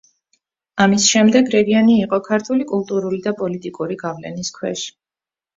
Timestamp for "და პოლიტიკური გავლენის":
3.29-4.55